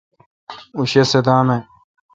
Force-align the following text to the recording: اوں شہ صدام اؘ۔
اوں 0.75 0.87
شہ 0.91 1.03
صدام 1.11 1.47
اؘ۔ 1.55 1.57